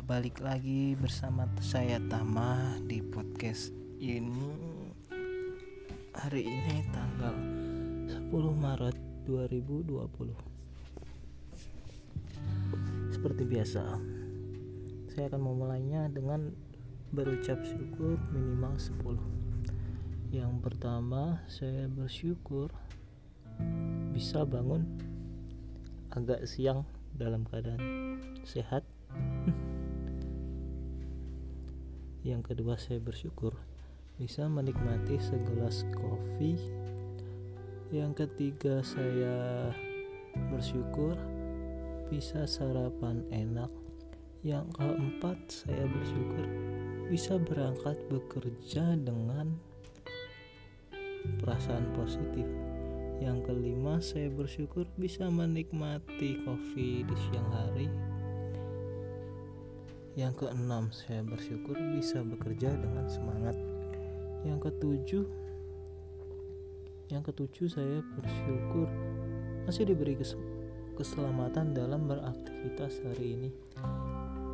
[0.00, 4.48] Balik lagi bersama saya Tama di podcast ini.
[6.16, 7.36] Hari ini tanggal
[8.08, 8.96] 10 Maret
[9.28, 10.32] 2020
[13.12, 13.84] Seperti biasa
[15.12, 16.56] Saya akan memulainya dengan
[17.12, 22.72] berucap syukur minimal 10 Yang pertama saya bersyukur
[24.16, 24.88] bisa bangun
[26.08, 28.16] agak siang dalam keadaan
[28.48, 28.88] sehat
[32.22, 33.58] yang kedua saya bersyukur
[34.14, 36.54] bisa menikmati segelas kopi.
[37.90, 39.68] Yang ketiga saya
[40.54, 41.18] bersyukur
[42.06, 43.68] bisa sarapan enak.
[44.46, 46.46] Yang keempat saya bersyukur
[47.10, 49.58] bisa berangkat bekerja dengan
[51.42, 52.46] perasaan positif.
[53.22, 58.11] Yang kelima, saya bersyukur bisa menikmati kopi di siang hari.
[60.12, 63.56] Yang keenam, saya bersyukur bisa bekerja dengan semangat.
[64.44, 65.24] Yang ketujuh,
[67.08, 68.92] yang ketujuh saya bersyukur
[69.64, 70.20] masih diberi
[71.00, 73.50] keselamatan dalam beraktivitas hari ini.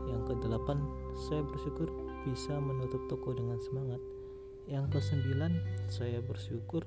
[0.07, 0.79] Yang kedelapan,
[1.27, 1.91] saya bersyukur
[2.23, 3.99] bisa menutup toko dengan semangat.
[4.71, 5.59] Yang kesembilan,
[5.91, 6.87] saya bersyukur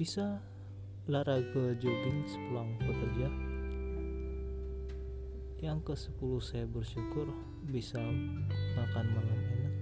[0.00, 0.40] bisa
[1.04, 3.28] olahraga jogging sepulang bekerja
[5.62, 7.30] yang ke 10 saya bersyukur
[7.66, 7.98] bisa
[8.74, 9.74] makan malam enak.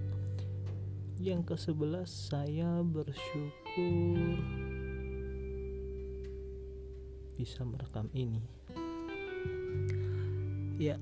[1.21, 4.37] Yang ke 11 saya bersyukur
[7.37, 8.41] bisa merekam ini.
[10.77, 10.97] Ya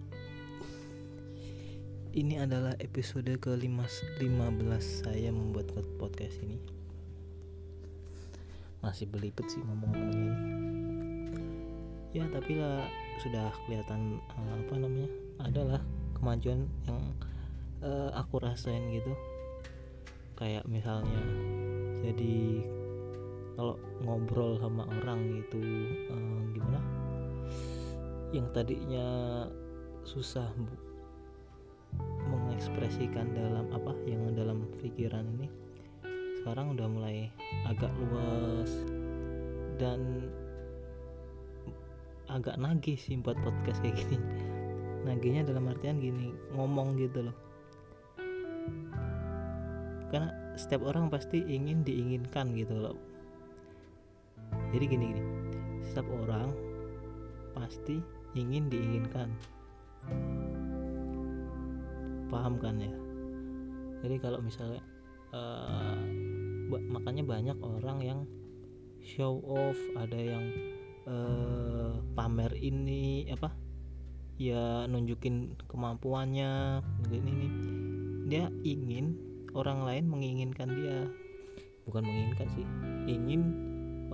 [2.10, 5.70] ini adalah episode ke-15 saya membuat
[6.02, 6.58] podcast ini.
[8.82, 10.50] Masih belibet sih ngomong-ngomongnya ini.
[12.10, 12.90] Ya tapi lah
[13.22, 15.10] sudah kelihatan uh, apa namanya
[15.44, 15.82] adalah
[16.20, 17.02] kemajuan yang
[17.84, 19.16] uh, aku rasain gitu.
[20.36, 21.24] Kayak misalnya
[22.04, 22.64] jadi
[23.60, 25.60] kalau ngobrol sama orang gitu
[26.12, 26.80] uh, gimana?
[28.32, 29.08] Yang tadinya
[30.06, 30.48] susah
[32.30, 35.50] mengekspresikan dalam apa yang dalam pikiran ini
[36.40, 37.28] sekarang udah mulai
[37.68, 38.72] agak luas
[39.82, 40.30] dan
[42.30, 44.49] agak nagih sih buat podcast kayak gini
[45.10, 47.36] nagihnya dalam artian gini ngomong gitu loh.
[50.14, 52.98] Karena setiap orang pasti ingin diinginkan gitu loh.
[54.70, 55.24] Jadi gini gini.
[55.90, 56.54] Setiap orang
[57.58, 57.98] pasti
[58.38, 59.34] ingin diinginkan.
[62.30, 62.94] Paham kan ya?
[64.06, 64.86] Jadi kalau misalnya
[65.34, 65.98] uh,
[66.70, 68.20] makanya banyak orang yang
[69.02, 70.46] show off ada yang
[71.10, 73.50] uh, pamer ini apa
[74.40, 76.80] ya nunjukin kemampuannya
[77.12, 77.32] ini.
[77.36, 77.54] Nih
[78.32, 79.20] dia ingin
[79.52, 81.12] orang lain menginginkan dia.
[81.84, 82.66] Bukan menginginkan sih
[83.12, 83.42] ingin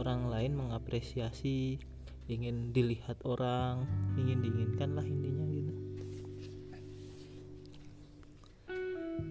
[0.02, 1.78] orang lain mengapresiasi
[2.26, 3.86] ingin dilihat orang
[4.18, 5.74] ingin diinginkan lah intinya gitu.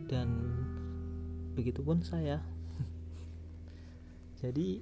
[0.06, 0.28] Dan
[1.58, 2.38] begitupun saya.
[4.44, 4.78] Jadi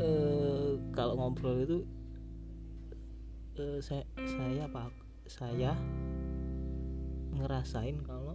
[0.00, 1.78] eh, kalau ngobrol itu
[3.60, 4.99] eh, saya saya apa
[5.30, 5.78] saya
[7.38, 8.34] ngerasain kalau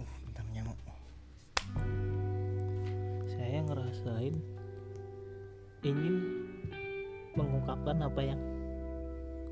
[0.00, 0.78] uh bentar nyamuk.
[3.28, 4.40] Saya ngerasain
[5.84, 6.14] ingin
[7.36, 8.40] mengungkapkan apa yang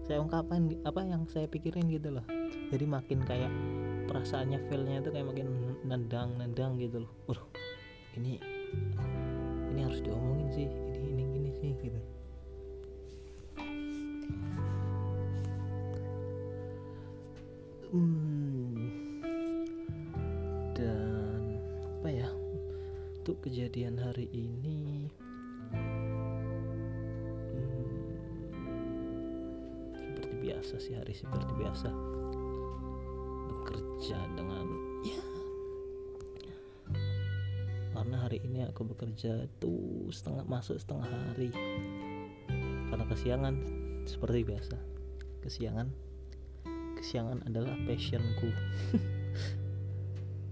[0.08, 2.24] saya ungkapkan apa yang saya pikirin gitu loh.
[2.72, 3.52] Jadi makin kayak
[4.08, 7.12] perasaannya feelnya itu kayak makin nendang nendang gitu loh.
[7.28, 7.40] Uh
[8.16, 8.40] ini
[9.76, 10.68] ini harus diomongin sih.
[10.72, 12.00] Ini ini gini sih gitu
[17.90, 18.90] hmm.
[20.74, 21.58] dan
[22.00, 22.28] apa ya?
[23.20, 25.12] Untuk kejadian hari ini
[25.74, 25.94] hmm,
[29.92, 31.90] seperti biasa sih hari seperti biasa.
[33.50, 34.66] Bekerja dengan
[35.04, 35.20] ya
[38.00, 41.52] karena hari ini aku bekerja tuh setengah masuk setengah hari.
[42.88, 43.54] Karena kesiangan
[44.08, 44.80] seperti biasa.
[45.44, 46.09] Kesiangan
[47.00, 48.52] kesiangan adalah passionku.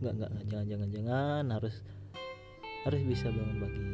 [0.00, 1.44] Nggak nggak jangan jangan jangan.
[1.52, 1.74] Harus
[2.86, 3.84] harus bisa bangun pagi.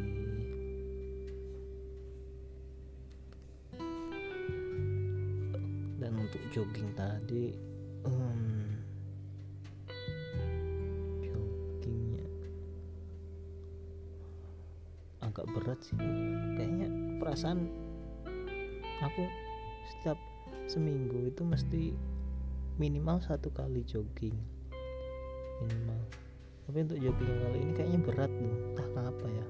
[5.98, 7.56] Dan untuk jogging tadi
[8.04, 8.44] um,
[15.24, 15.98] agak berat sih.
[16.54, 17.66] Kayaknya perasaan
[19.02, 19.24] aku
[19.90, 20.20] setiap
[20.70, 22.13] seminggu itu mesti
[22.74, 24.34] minimal satu kali jogging.
[25.62, 26.00] Minimal.
[26.66, 28.54] Tapi untuk jogging kali ini kayaknya berat tuh.
[28.74, 29.46] Entah kenapa ya.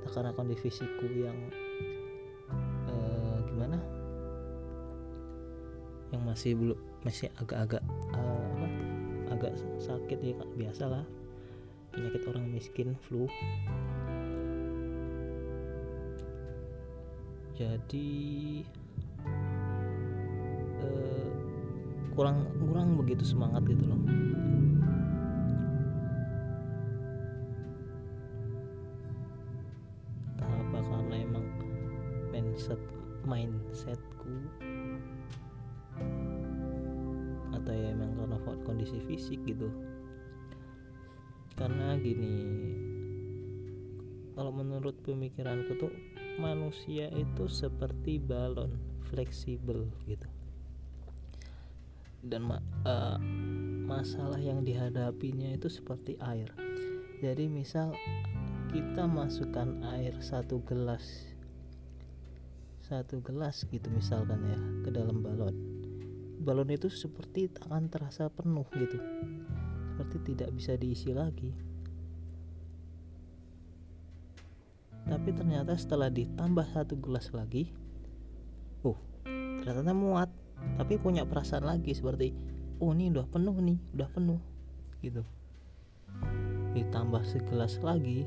[0.00, 1.38] Entah karena kondisi fisikku yang
[2.90, 3.78] uh, gimana?
[6.10, 7.82] Yang masih belum masih agak-agak
[8.16, 8.68] uh, apa?
[9.38, 11.04] Agak sakit ya biasa lah.
[11.94, 13.30] Penyakit orang miskin flu.
[17.58, 18.62] Jadi
[20.78, 21.17] uh,
[22.18, 24.02] kurang kurang begitu semangat gitu loh.
[30.34, 31.46] Entah apa karena emang
[32.34, 32.82] mindset
[33.22, 34.34] mindsetku.
[37.54, 39.70] Atau ya emang karena kondisi fisik gitu.
[41.54, 42.34] Karena gini
[44.34, 45.94] kalau menurut pemikiranku tuh
[46.42, 48.74] manusia itu seperti balon
[49.06, 50.26] fleksibel gitu
[52.22, 53.18] dan ma uh,
[53.88, 56.50] masalah yang dihadapinya itu seperti air.
[57.18, 57.94] Jadi misal
[58.68, 61.02] kita masukkan air satu gelas
[62.84, 65.56] satu gelas gitu misalkan ya ke dalam balon.
[66.40, 68.96] Balon itu seperti akan terasa penuh gitu.
[69.92, 71.52] Seperti tidak bisa diisi lagi.
[75.08, 77.72] Tapi ternyata setelah ditambah satu gelas lagi
[78.84, 78.98] oh
[79.64, 80.30] ternyata muat
[80.78, 82.34] tapi punya perasaan lagi seperti
[82.78, 84.40] oh ini udah penuh nih udah penuh
[85.02, 85.22] gitu.
[86.74, 88.26] Ditambah segelas lagi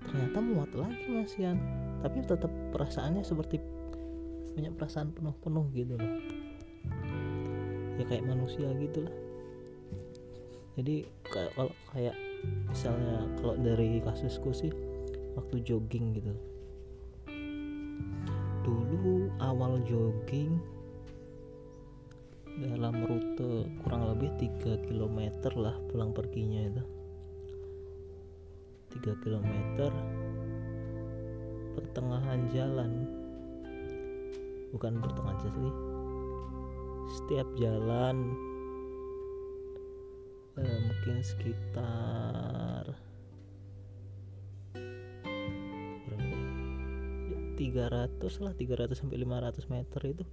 [0.00, 1.60] ternyata muat lagi masian
[2.00, 3.60] tapi tetap perasaannya seperti
[4.56, 6.12] punya perasaan penuh-penuh gitu loh.
[8.00, 9.14] Ya kayak manusia gitu lah
[10.80, 12.16] jadi kalau kayak
[12.72, 14.72] misalnya kalau dari kasusku sih
[15.36, 16.32] waktu jogging gitu
[18.62, 20.60] dulu awal jogging
[22.60, 25.18] dalam rute kurang lebih 3 km
[25.56, 26.84] lah pulang perginya itu.
[29.00, 29.52] 3 km
[31.78, 33.08] pertengahan jalan.
[34.76, 35.76] Bukan pertengahan jalan sih.
[37.10, 38.16] Setiap jalan
[40.60, 43.09] eh, mungkin sekitar
[47.60, 50.24] 300 lah 300 sampai 500 meter itu.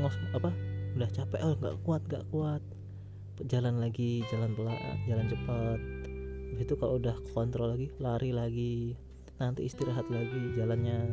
[0.00, 0.48] Ngos apa?
[0.96, 2.62] Udah capek oh nggak kuat nggak kuat.
[3.44, 5.78] Jalan lagi jalan pelan jalan cepat.
[6.56, 8.96] Itu kalau udah kontrol lagi lari lagi.
[9.36, 11.12] Nanti istirahat lagi jalannya.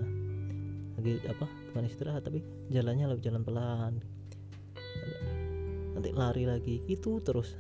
[0.96, 1.52] Lagi apa?
[1.76, 2.40] Bukan istirahat tapi
[2.72, 3.94] jalannya lebih jalan pelan.
[5.92, 7.60] Nanti lari lagi itu terus.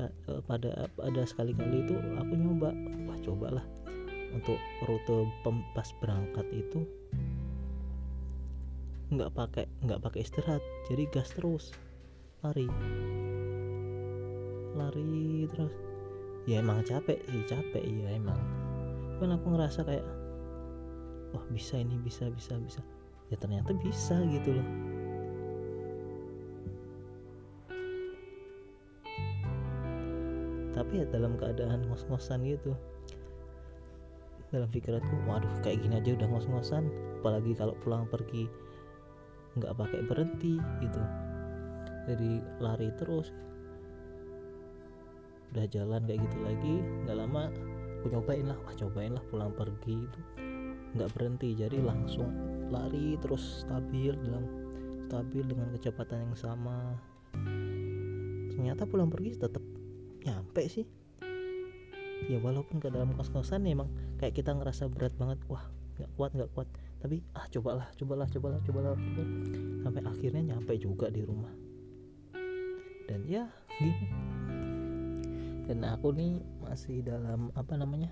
[0.00, 2.72] Eh, pada pada sekali-kali itu aku nyoba.
[3.04, 3.73] Wah cobalah
[4.34, 5.30] untuk rute
[5.72, 6.82] pas berangkat itu
[9.14, 11.70] nggak pakai nggak pakai istirahat jadi gas terus
[12.44, 12.68] lari.
[14.76, 15.72] Lari terus.
[16.44, 18.36] Ya emang capek sih capek iya emang.
[19.16, 20.04] Kan aku ngerasa kayak
[21.32, 22.84] wah bisa ini bisa bisa bisa.
[23.32, 24.68] Ya ternyata bisa gitu loh.
[30.76, 32.76] Tapi ya dalam keadaan ngos-ngosan gitu
[34.54, 36.86] dalam pikiranku waduh kayak gini aja udah ngos-ngosan.
[37.18, 38.46] Apalagi kalau pulang pergi
[39.58, 41.02] nggak pakai berhenti gitu.
[42.06, 43.34] Jadi lari terus.
[45.50, 46.74] Udah jalan kayak gitu lagi
[47.06, 47.50] nggak lama
[47.98, 48.58] aku nyobain lah.
[48.62, 50.20] Wah cobain lah pulang pergi itu.
[50.94, 52.30] Nggak berhenti jadi langsung
[52.70, 54.46] lari terus stabil dalam
[55.10, 56.94] stabil dengan kecepatan yang sama.
[58.54, 59.62] Ternyata pulang pergi tetap
[60.22, 60.86] nyampe sih.
[62.24, 63.90] Ya walaupun ke dalam kos-kosan emang
[64.24, 65.60] kayak kita ngerasa berat banget wah
[66.00, 66.64] nggak kuat nggak kuat.
[67.04, 69.28] Tapi ah cobalah cobalah cobalah cobalah, cobalah.
[69.84, 71.52] sampai akhirnya nyampe juga di rumah.
[73.04, 73.44] Dan ya
[73.76, 74.08] gini.
[75.68, 78.08] Dan aku nih masih dalam apa namanya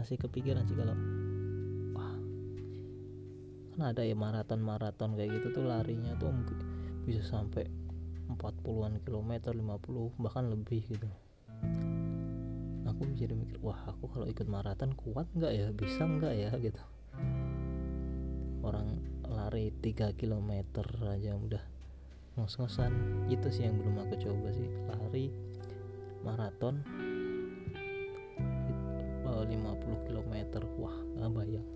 [0.00, 0.96] masih kepikiran sih kalau
[1.92, 2.16] wah
[3.76, 6.32] kan ada ya maraton maraton kayak gitu tuh larinya tuh
[7.04, 7.68] bisa sampai
[8.32, 11.04] 40-an kilometer 50 bahkan lebih gitu
[12.94, 15.66] aku jadi mikir wah aku kalau ikut maraton kuat nggak ya?
[15.74, 16.50] Bisa nggak ya?
[16.62, 16.82] Gitu.
[18.62, 20.50] Orang lari 3 km
[21.10, 21.64] aja udah
[22.38, 23.26] ngos-ngosan.
[23.26, 25.34] Itu sih yang belum aku coba sih lari
[26.22, 26.80] maraton.
[29.44, 30.34] 50 km
[30.80, 31.68] wah nggak bayang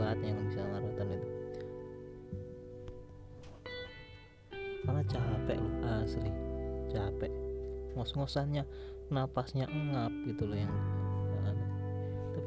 [0.00, 1.28] hebat yang bisa maraton itu.
[4.80, 6.32] Karena capek loh asli.
[6.88, 7.49] Capek
[7.98, 8.64] ngos-ngosannya
[9.10, 10.74] napasnya engap gitu loh yang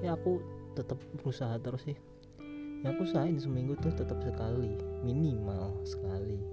[0.04, 0.44] tapi aku
[0.76, 1.96] tetap berusaha terus sih.
[2.84, 6.44] Ya aku usahain seminggu tuh tetap sekali minimal sekali.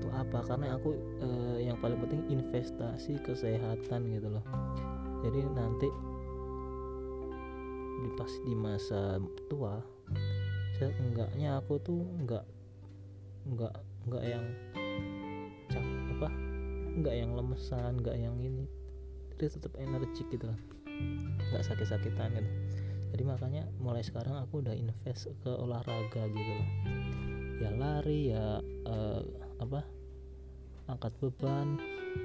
[0.00, 0.40] Itu apa?
[0.48, 4.44] Karena aku eh, yang paling penting investasi kesehatan gitu loh.
[5.28, 5.88] Jadi nanti
[8.00, 9.20] di pas di masa
[9.52, 9.76] tua
[10.80, 12.48] seenggaknya aku tuh enggak
[13.44, 13.76] enggak
[14.08, 14.44] enggak yang
[17.00, 18.68] enggak yang lemesan enggak yang ini.
[19.34, 20.60] Jadi tetap energik gitu lah.
[21.50, 22.50] Nggak sakit-sakitan gitu.
[23.10, 26.68] Jadi makanya mulai sekarang aku udah invest ke olahraga gitu loh
[27.60, 28.56] ya lari ya
[28.88, 29.20] uh,
[29.60, 29.84] apa
[30.88, 31.76] angkat beban.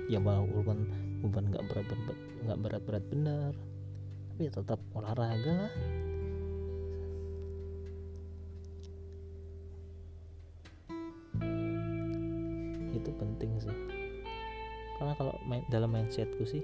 [0.10, 0.90] Ya walaupun
[1.22, 3.54] beban nggak berat berat nggak berat berat bener.
[4.32, 5.74] Tapi ya tetap olahraga lah.
[12.96, 14.05] Itu penting sih
[14.96, 16.64] karena kalau main, dalam mindsetku sih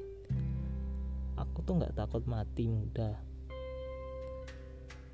[1.42, 3.18] aku tuh nggak takut mati muda.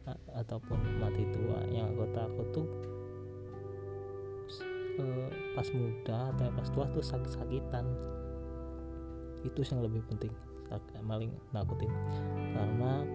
[0.08, 1.60] A ataupun mati tua.
[1.68, 2.68] Yang aku takut tuh
[5.04, 7.86] uh, pas muda atau pas tua tuh sakit-sakitan.
[9.44, 10.34] Itu yang lebih penting
[11.04, 11.92] maling nakutin.
[12.52, 13.08] Karena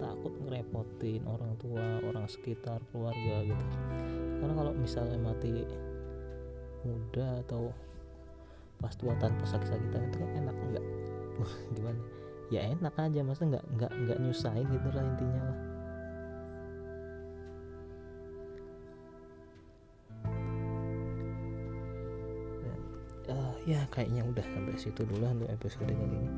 [0.00, 3.64] takut ngerepotin orang tua orang sekitar keluarga gitu.
[4.40, 5.66] Karena kalau misalnya mati
[6.86, 7.74] muda atau
[8.80, 10.84] pas tua tanpa sakit-sakitan itu kan enak enggak?
[11.76, 12.00] Gimana?
[12.50, 15.58] Ya enak aja masa nggak nggak nggak nyusahin gitu lah intinya lah.
[23.30, 26.30] Uh, ya kayaknya udah sampai situ dulu untuk episode kali ini.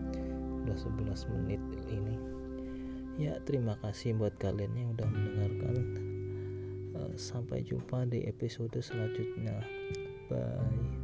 [0.69, 2.17] Udah 11 menit ini.
[3.17, 5.75] Ya terima kasih buat kalian yang udah mendengarkan.
[6.93, 9.65] Uh, sampai jumpa di episode selanjutnya.
[10.29, 11.02] Bye